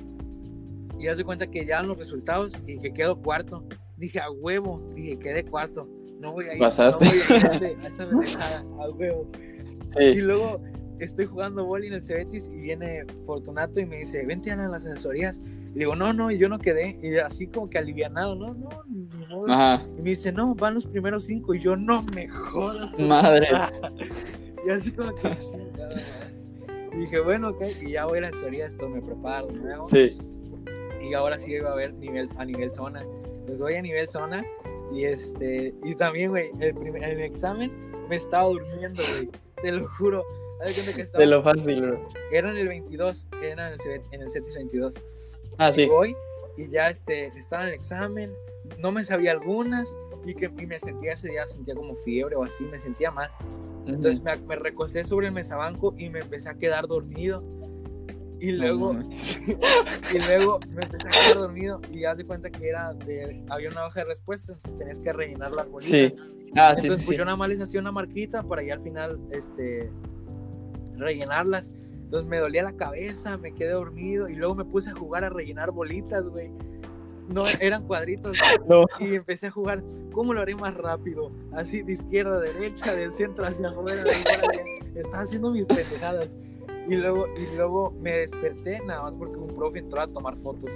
[1.02, 3.64] y haz de cuenta que ya los resultados y que quedo cuarto.
[3.98, 5.88] Dije, a huevo, dije, quedé cuarto.
[6.20, 7.06] No voy a ir, Pasaste.
[7.06, 9.28] no voy a ir a, este- a esta pendejada, a huevo.
[10.00, 10.22] Y Sí.
[10.22, 10.62] luego
[11.00, 14.86] estoy jugando boli en el Cebetis y viene Fortunato y me dice, vente a las
[14.86, 15.40] asesorías.
[15.74, 17.00] Y digo, no, no, y yo no quedé.
[17.02, 18.70] Y así como que alivianado, no, no,
[19.30, 19.50] modo.
[19.52, 19.84] Ajá.
[19.98, 21.54] Y me dice, no, van los primeros cinco.
[21.54, 22.98] Y yo, no me jodas.
[23.00, 23.48] Madre.
[24.66, 25.38] y así como que.
[26.94, 27.64] Y dije, bueno, ok.
[27.82, 29.88] Y ya voy a las asesorías, esto me preparo nuevo.
[29.90, 30.18] Sí.
[31.04, 33.06] Y ahora sí iba a ver nivel, a nivel zona.
[33.46, 34.46] Pues voy a nivel zona.
[34.94, 37.72] Y este, y también, güey, el, primer, el examen
[38.10, 39.30] me estaba durmiendo, güey.
[39.62, 40.24] Te lo juro.
[40.96, 42.08] Que estaba, De lo fácil, bro.
[42.32, 44.94] Era en el 22, era en el, CET- en el CETIS 22.
[45.58, 45.86] Ah, Y sí.
[45.88, 46.16] voy
[46.58, 48.32] y ya este, estaba en el examen,
[48.78, 49.90] no me sabía algunas
[50.26, 53.32] y que y me sentía ese día, sentía como fiebre o así, me sentía mal.
[53.88, 54.26] Entonces Ujú.
[54.26, 57.44] me, me recosté sobre el mesabanco y me empecé a quedar dormido.
[58.42, 58.94] Y luego,
[60.14, 63.70] y luego me empecé a quedar dormido y haz de cuenta que era de, había
[63.70, 65.92] una hoja de respuesta, entonces tenías que rellenar las bolitas.
[65.92, 66.12] Sí.
[66.56, 67.16] Ah, Entonces, sí, pues sí.
[67.18, 69.92] yo nada más les hacía una marquita para ya al final este,
[70.98, 71.72] rellenarlas.
[71.94, 75.30] Entonces me dolía la cabeza, me quedé dormido y luego me puse a jugar a
[75.30, 76.52] rellenar bolitas, güey.
[77.30, 78.36] No, eran cuadritos
[78.68, 78.86] No.
[79.00, 79.84] y empecé a jugar.
[80.12, 81.32] ¿Cómo lo haré más rápido?
[81.54, 84.04] Así de izquierda a derecha, del centro hacia afuera.
[84.96, 86.28] Estaba haciendo mis pendejadas.
[86.88, 90.72] Y luego, y luego me desperté nada más porque un profe entró a tomar fotos.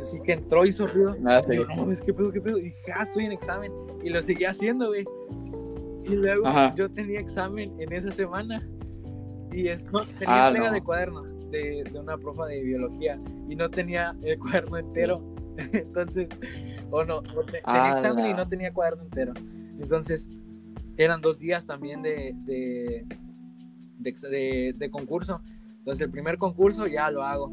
[0.00, 1.16] Así que entró, hizo ruido.
[1.26, 2.58] Ah, Y yo, no mames, ¿qué pedo, qué pedo?
[2.58, 3.72] Y dije, ah, estoy en examen.
[4.04, 5.04] Y lo seguía haciendo, güey.
[6.04, 6.74] Y luego Ajá.
[6.76, 8.66] yo tenía examen en esa semana.
[9.52, 10.74] Y es- no, tenía Ah, entrega no.
[10.74, 13.18] de cuaderno de, de una profa de biología.
[13.48, 15.20] Y no tenía el cuaderno entero.
[15.72, 16.28] Entonces,
[16.90, 19.32] o no, o te- tenía Ah, examen y la- no tenía cuaderno entero.
[19.80, 20.28] Entonces,
[20.96, 23.04] eran dos días también de, de,
[23.98, 25.40] de, de- de concurso.
[25.78, 27.52] Entonces, el primer concurso ya lo hago.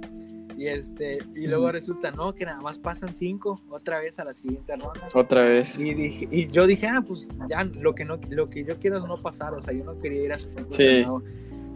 [0.58, 4.34] Y este, y luego resulta, no, que nada más pasan cinco otra vez a la
[4.34, 5.10] siguiente ronda.
[5.13, 5.77] Otra vez.
[5.77, 8.97] Y, dije, y yo dije, ah, pues ya lo que, no, lo que yo quiero
[8.97, 11.01] es no pasar, o sea, yo no quería ir a ese concurso Sí.
[11.01, 11.23] nuevo.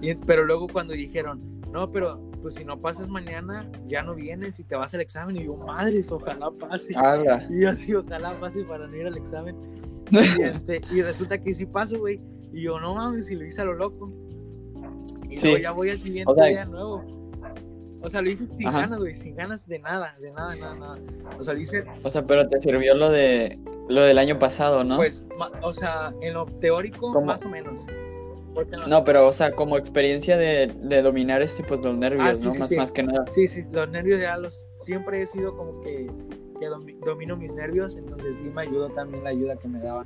[0.01, 1.41] Y, pero luego cuando dijeron,
[1.73, 5.35] no, pero pues si no pasas mañana, ya no vienes y te vas al examen.
[5.35, 6.93] Y yo, madres, ojalá pase.
[6.95, 7.45] Ala.
[7.49, 9.57] Y yo así, ojalá pase para no ir al examen.
[10.11, 12.21] Y, este, y resulta que sí paso, güey.
[12.53, 14.09] Y yo, no mames, si lo hice a lo loco.
[15.29, 15.47] Y Sí.
[15.47, 17.03] luego ya voy al siguiente O sea- día nuevo.
[18.01, 18.81] O sea, lo hice sin Ajá.
[18.81, 20.97] ganas, güey, sin ganas de nada, de nada, nada, nada.
[21.37, 24.83] O sea, lo hice O sea, pero te sirvió lo de lo del año pasado,
[24.83, 24.95] ¿no?
[24.97, 27.25] Pues, ma- o sea, en lo teórico, ¿Cómo?
[27.25, 27.81] más o menos.
[28.87, 32.43] No, pero o sea, como experiencia de, de dominar este pues los nervios, Ah, sí,
[32.45, 32.53] ¿no?
[32.53, 32.75] sí, más, sí.
[32.75, 33.25] más que nada.
[33.31, 34.65] Sí, sí, los nervios ya los.
[34.79, 36.09] Siempre he sido como que,
[36.59, 40.05] que domi- domino mis nervios, entonces sí me ayudó también la ayuda que me daban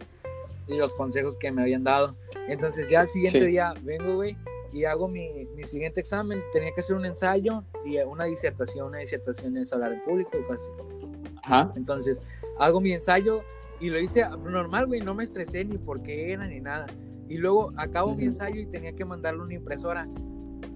[0.67, 2.15] y los consejos que me habían dado.
[2.47, 3.45] Entonces, ya al siguiente Sí.
[3.47, 4.35] día vengo, güey,
[4.73, 6.41] y hago mi, mi siguiente examen.
[6.51, 8.87] Tenía que hacer un ensayo y una disertación.
[8.87, 11.07] Una disertación es hablar en público y cosas así.
[11.43, 11.71] Ajá.
[11.75, 12.21] Entonces,
[12.59, 13.43] hago mi ensayo
[13.79, 16.87] y lo hice normal, güey, no me estresé ni por qué era ni nada.
[17.29, 18.31] Y luego acabo mi Ujú.
[18.33, 20.07] ensayo y tenía que mandarle una impresora.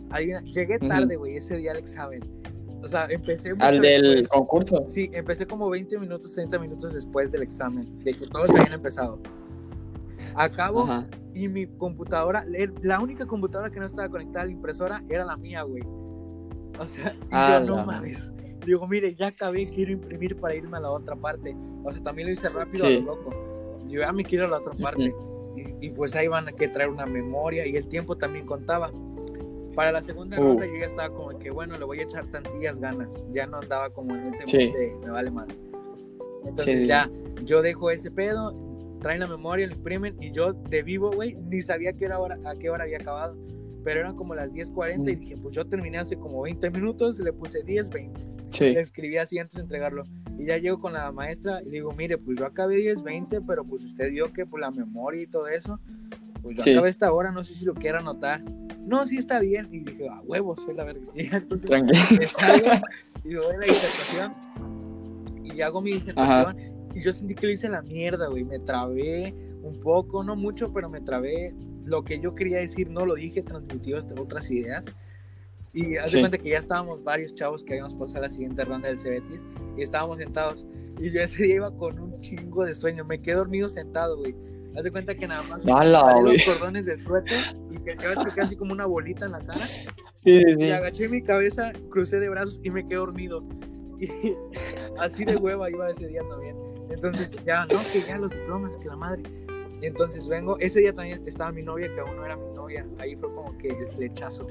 [0.10, 2.22] Adivina, llegué tarde, güey, ese día al examen.
[2.82, 3.54] O sea, empecé...
[3.60, 4.28] Al del después.
[4.30, 4.86] concurso.
[4.88, 9.20] Sí, empecé como 20 minutos, 30 minutos después del examen, de que todos habían empezado.
[10.38, 11.08] Acabo Ajá.
[11.34, 12.45] y mi computadora,
[12.82, 15.84] la única computadora que no estaba conectada a la impresora era la mía, güey.
[16.80, 18.32] O sea, Ah, yo no mames.
[18.65, 21.56] Digo, mire, ya acabé, quiero imprimir para irme a la otra parte.
[21.84, 23.00] O sea, también lo hice rápido a Sí.
[23.00, 23.34] lo loco.
[23.88, 25.13] Yo ya me quiero a la otra parte.
[25.56, 28.91] y, y pues ahí van a que traer una memoria y el tiempo también contaba.
[29.73, 30.43] Para la segunda Uh.
[30.50, 33.26] ronda yo ya estaba como que, bueno, le voy a echar tantillas ganas.
[33.34, 34.58] Ya no andaba como en ese Sí.
[34.58, 35.47] de me vale mal.
[36.45, 36.88] Entonces sí.
[36.88, 37.10] ya,
[37.43, 38.54] yo dejo ese pedo,
[39.00, 42.56] traen la memoria, lo imprimen y yo de vivo, güey, ni sabía qué hora, a
[42.56, 43.38] qué hora había acabado.
[43.84, 45.20] Pero eran como las 10.40 y Mm.
[45.20, 48.22] dije, pues yo terminé hace como 20 minutos, le puse 10, 20.
[48.50, 48.66] Sí.
[48.72, 50.04] Le escribí así antes de entregarlo.
[50.38, 53.42] Y ya llego con la maestra y le digo, mire, pues yo acabé 10, 20,
[53.42, 55.80] pero pues usted dio que pues la memoria y todo eso.
[56.42, 56.72] Pues yo Sí.
[56.72, 58.42] acabé esta hora, no sé si lo quiera anotar.
[58.86, 59.68] No, sí está bien.
[59.72, 61.02] Y dije, a huevos, soy la verga.
[61.16, 62.00] Y entonces Tranquilo.
[62.20, 62.68] me salgo
[63.26, 64.34] y me voy a la disertación
[65.44, 68.43] y hago mi disertación y yo sentí que le hice la mierda, güey.
[68.43, 71.54] Me trabé un poco, no mucho, pero me trabé.
[71.86, 74.86] Lo que yo quería decir no lo dije, transmití hasta otras ideas.
[75.73, 76.19] Y haz de Sí.
[76.19, 79.39] cuenta que ya estábamos varios chavos que habíamos pasado a la siguiente ronda del Cebetis
[79.78, 80.65] y estábamos sentados.
[81.00, 83.06] Y yo ese día iba con un chingo de sueño.
[83.06, 84.36] Me quedé dormido sentado, güey.
[84.76, 86.38] Haz de cuenta que nada más Ala, jalé güey.
[86.38, 87.39] los cordones del suéter
[87.71, 89.65] y que que queda así como una bolita en la cara.
[90.23, 93.43] Sí, sí, Y agaché mi cabeza, crucé de brazos y me quedé dormido.
[94.00, 94.08] Y
[95.00, 96.56] así de hueva iba ese día también.
[96.89, 99.23] Entonces ya, no, que ya los diplomas, que la madre.
[99.82, 102.86] Y entonces vengo, ese día también estaba mi novia, que aún no era mi novia.
[103.00, 104.47] Ahí fue como que el flechazo.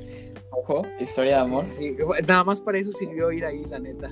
[0.50, 1.64] Ojo, historia de amor.
[1.64, 2.22] Sí, sí.
[2.26, 4.08] Nada más para eso sirvió ir ahí, la neta.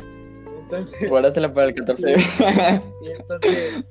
[0.59, 2.17] Entonces, Guárdatela para el 14 de
[3.03, 3.85] y entonces,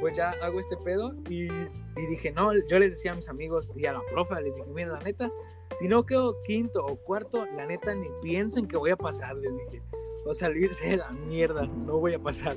[0.00, 3.72] pues ya hago este pedo y, y dije, no, yo les decía a mis amigos
[3.76, 5.32] y a la profa, les dije, miren, la neta,
[5.78, 9.52] si no quedo quinto o cuarto, la neta ni piensen que voy a pasar, les
[9.52, 9.82] dije.
[10.24, 12.56] O salirse de la mierda, no voy a pasar.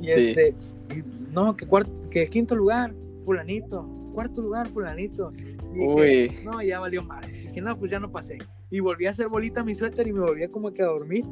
[0.00, 0.10] Y Sí.
[0.30, 0.54] este,
[0.94, 1.02] y,
[1.32, 1.66] no, que,
[2.10, 5.32] que quinto lugar, fulanito, cuarto lugar, fulanito.
[5.74, 6.36] Y Uy.
[6.44, 7.24] no, ya valió mal.
[7.30, 8.38] Dije, no, pues ya no pasé.
[8.70, 11.24] Y volví a hacer bolita mi suéter y me volví a como que a dormir.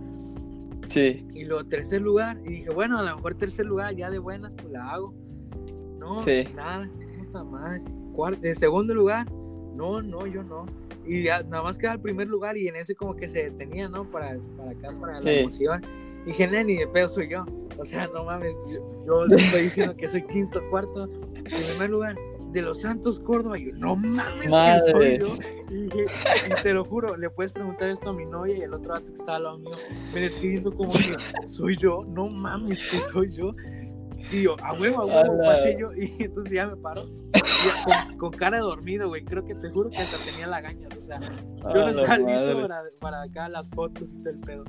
[0.89, 1.27] Sí.
[1.35, 4.53] Y luego tercer lugar, y dije, bueno, a lo mejor tercer lugar ya de buenas,
[4.53, 5.13] pues la hago.
[5.99, 6.45] No, Sí.
[6.57, 7.83] nada, puta madre.
[8.15, 9.31] Cuarto, en segundo lugar,
[9.75, 10.65] no, no, yo no.
[11.07, 13.89] Y ya nada más queda el primer lugar y en ese como que se detenía,
[13.89, 14.05] ¿no?
[14.11, 15.39] Para, para acá, para la Sí.
[15.41, 15.83] emoción.
[16.25, 17.45] Y dije, "Nel, ni de pedo soy yo.
[17.79, 18.55] O sea, no mames,
[19.07, 22.17] yo, le estoy diciendo que soy quinto, cuarto, en primer lugar.
[22.49, 25.27] De los Santos Córdoba, y yo, no mames, que soy yo.
[25.71, 26.07] Y, dije,
[26.49, 29.13] y te lo juro, le puedes preguntar esto a mi novia y el otro vato
[29.13, 29.77] que estaba al lado mío,
[30.15, 31.15] me escribiendo como que
[31.47, 33.53] soy yo, no mames que soy yo.
[34.33, 35.93] Y yo, a huevo, a huevo, pasé yo.
[35.95, 37.03] Y entonces ya me paro,
[37.85, 39.25] con, con cara de dormido, güey.
[39.27, 42.83] Creo que te juro que hasta tenía lagañas, o sea, yo no estaba listo para,
[42.99, 44.65] para acá las fotos y todo el pedo.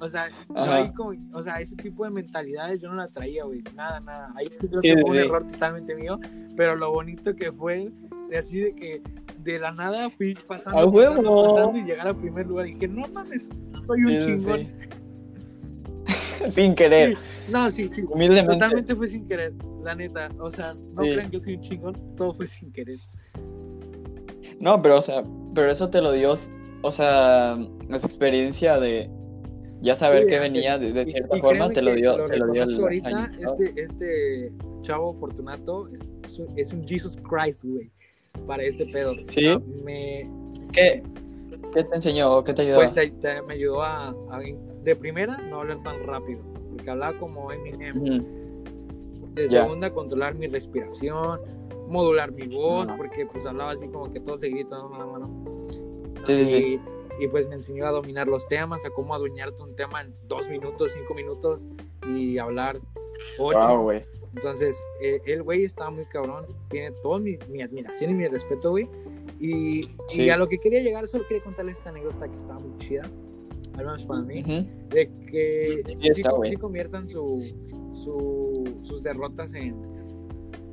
[0.00, 3.62] O sea, ahí como, o sea, ese tipo de mentalidades yo no la traía, güey.
[3.74, 4.32] Nada, nada.
[4.36, 6.18] Ahí sí creo Sí, que fue un error totalmente mío.
[6.56, 7.90] Pero lo bonito que fue,
[8.28, 9.02] de así de que
[9.42, 10.86] de la nada fui pasando,
[11.74, 12.66] y llegar al primer lugar.
[12.66, 13.48] Y dije, no mames,
[13.86, 14.68] soy un Sí, chingón.
[16.48, 17.16] Sin querer.
[17.48, 18.02] No, sí, sí.
[18.02, 18.54] Humildemente.
[18.54, 20.28] Totalmente fue sin querer, la neta.
[20.38, 22.98] O sea, no crean que soy un chingón, todo fue sin querer.
[24.60, 25.22] No, pero o sea,
[25.54, 26.34] pero eso te lo dio,
[26.82, 27.58] o sea,
[27.90, 29.10] esa experiencia de
[29.82, 30.52] ya saber Sí, que antes.
[30.52, 32.80] venía de, de Y- cierta y forma, créeme te lo dio, te lo dio el
[32.80, 37.90] ahorita, año este, este chavo Fortunato es, es un, es un Jesus Christ, güey,
[38.46, 39.12] para este pedo.
[39.26, 39.46] ¿Sí?
[39.48, 40.30] O sea, me,
[40.72, 41.02] ¿Qué,
[41.74, 42.76] ¿Qué te enseñó qué te ayudó?
[42.76, 44.40] pues te- te- me ayudó a, a-
[44.82, 46.40] de primera, no hablar tan rápido,
[46.74, 48.00] porque hablaba como Eminem.
[48.02, 48.26] Ujú.
[49.34, 49.62] De Ya.
[49.64, 51.40] segunda, controlar mi respiración,
[51.88, 52.96] modular mi voz, Ajá.
[52.96, 55.44] porque pues hablaba así como que todo seguidito, no, no, no.
[56.24, 56.80] Sí, sí, sí.
[57.18, 60.48] Y, pues me enseñó a dominar los temas, a cómo adueñarte un tema en dos
[60.48, 61.66] minutos, cinco minutos
[62.14, 62.76] y hablar
[63.38, 63.78] ocho.
[63.78, 63.92] Wow.
[64.34, 68.70] Entonces, eh, el güey está muy cabrón, tiene toda mi, mi admiración y mi respeto,
[68.70, 68.88] güey.
[69.40, 70.22] Y, Sí.
[70.24, 73.04] y a lo que quería llegar, solo quería contarles esta anécdota que estaba muy chida,
[73.74, 74.68] al menos para mí, Ujú.
[74.90, 76.50] de que Sí, sí, está, güey.
[76.50, 77.42] sí conviertan su,
[77.92, 79.74] su- sus derrotas en,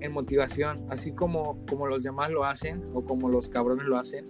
[0.01, 4.26] en motivación, así como, como los demás lo hacen o como los cabrones lo hacen,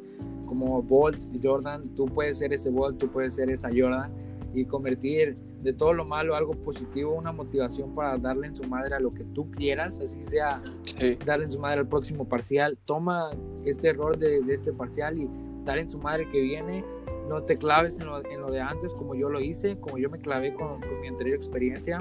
[0.53, 4.11] como Bolt Jordan, tú puedes ser ese Bolt, tú puedes ser esa Jordan
[4.53, 8.93] y convertir de todo lo malo algo positivo, una motivación para darle en su madre
[8.95, 11.17] a lo que tú quieras, así sea Sí.
[11.25, 12.77] darle en su madre al próximo parcial.
[12.85, 13.31] Toma
[13.65, 15.27] este error de, de este parcial y
[15.65, 16.83] dale en su madre que viene.
[17.29, 20.09] No te claves en lo, en lo de antes como yo lo hice, como yo
[20.09, 21.99] me clavé con, con mi anterior experiencia,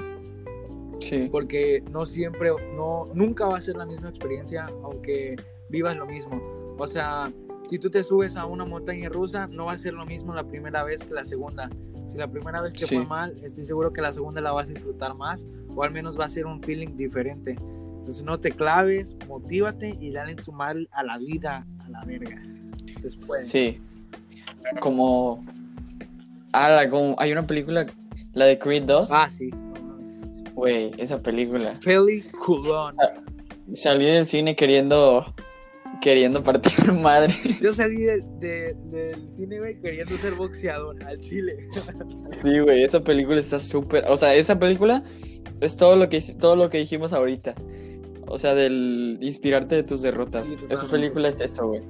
[0.99, 1.27] Sí.
[1.31, 5.35] porque no siempre, no, nunca va a ser la misma experiencia aunque
[5.69, 6.39] vivas lo mismo.
[6.77, 7.31] O sea,
[7.69, 10.43] si tú te subes a una montaña rusa, no va a ser lo mismo la
[10.47, 11.69] primera vez que la segunda.
[12.07, 12.95] Si la primera vez te Sí.
[12.97, 15.45] fue mal, estoy seguro que la segunda la vas a disfrutar más
[15.75, 17.55] o al menos va a ser un feeling diferente.
[17.99, 22.03] Entonces no te claves, motívate y dale en su mal a la vida, a la
[22.03, 22.41] verga.
[22.99, 23.43] Se puede.
[23.45, 23.79] Sí.
[24.81, 25.43] Como.
[26.51, 27.15] Ah, la- como...
[27.17, 27.85] hay una película,
[28.33, 29.09] la de Creed 2.
[29.11, 29.49] Ah, sí.
[30.53, 31.79] Güey, esa película.
[31.83, 32.95] Peliculón.
[33.73, 35.25] Salí del cine queriendo.
[36.01, 37.33] Queriendo partir madre.
[37.61, 41.67] Yo salí de- de- del cine, güey, queriendo ser boxeador al chile.
[42.43, 44.03] Sí, güey, esa película está súper.
[44.09, 45.01] O sea, esa película
[45.61, 47.55] es todo lo que todo lo que dijimos ahorita.
[48.27, 50.47] O sea, del inspirarte de tus derrotas.
[50.47, 51.81] Sí, esa película es esto, güey.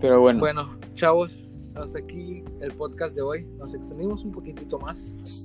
[0.00, 3.44] Pero bueno, Bueno, chavos, hasta aquí el podcast de hoy.
[3.58, 4.98] Nos extendimos un poquitito más.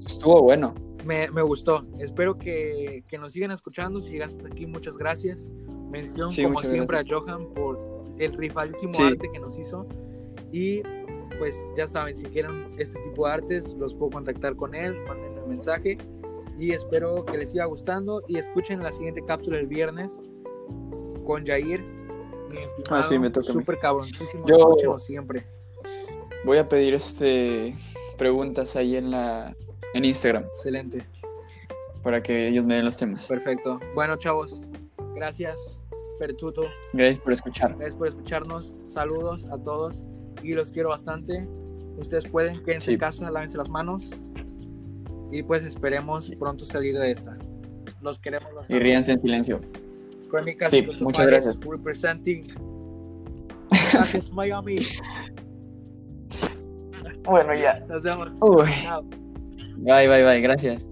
[0.08, 0.74] estuvo bueno.
[1.06, 1.86] Me, me gustó.
[2.00, 4.02] Espero que, que nos sigan escuchando.
[4.02, 5.50] Si llegaste hasta aquí, muchas gracias.
[5.90, 7.12] Mención, Sí, como siempre, gracias.
[7.12, 7.80] a Johan por
[8.20, 9.04] el rifadísimo Sí.
[9.04, 9.86] arte que nos hizo.
[10.52, 10.82] Y
[11.40, 14.98] pues ya saben, si quieren este tipo de artes, los puedo contactar con él.
[15.08, 15.98] Mándenme un mensaje.
[16.60, 18.24] Y espero que les siga gustando.
[18.28, 20.20] Y escuchen la siguiente cápsula el viernes
[21.26, 21.84] con Jair.
[22.90, 23.52] Ah, sí, me toca.
[23.54, 24.46] Súper cabroncísimo.
[24.48, 25.46] Yo- Escúchenlo siempre.
[26.46, 27.76] Voy a pedir este
[28.18, 29.56] preguntas ahí en la
[29.94, 31.06] en Instagram Excelente.
[32.04, 33.28] para que ellos me den los temas.
[33.28, 33.80] Perfecto.
[33.94, 34.62] Bueno, chavos,
[35.16, 35.77] gracias,
[36.20, 36.64] Pertuto.
[36.94, 37.72] Gracias por escuchar.
[37.76, 38.76] Gracias por escucharnos.
[38.88, 40.08] Saludos a todos
[40.44, 41.48] y los quiero bastante.
[41.98, 42.94] Ustedes pueden, quédense Sí.
[42.94, 44.10] en casa, lávense las manos
[45.32, 47.38] y pues esperemos pronto salir de esta.
[48.02, 48.84] Los queremos Y bastante.
[48.84, 49.62] ríanse en silencio.
[50.30, 51.58] Crónicas Sí, muchas gracias.
[51.60, 52.48] Representing.
[53.94, 54.80] Gracias, Miami.
[57.24, 57.80] Bueno, ya.
[57.88, 58.34] Nos vemos.
[58.42, 58.66] Uy.
[59.78, 60.42] Bye, bye, bye.
[60.42, 60.86] Gracias.